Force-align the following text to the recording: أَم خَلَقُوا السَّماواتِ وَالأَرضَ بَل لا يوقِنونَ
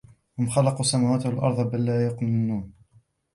أَم 0.39 0.49
خَلَقُوا 0.49 0.79
السَّماواتِ 0.79 1.25
وَالأَرضَ 1.25 1.71
بَل 1.71 1.85
لا 1.85 2.05
يوقِنونَ 2.05 2.73